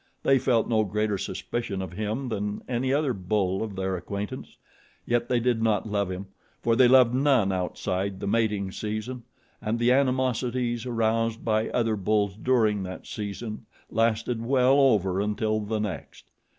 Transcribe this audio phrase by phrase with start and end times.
[0.23, 4.57] They felt no greater suspicion of him than of any other bull of their acquaintance;
[5.05, 6.25] yet they did not love him,
[6.63, 9.21] for they loved none outside the mating season,
[9.61, 15.79] and the animosities aroused by other bulls during that season lasted well over until the
[15.79, 16.25] next.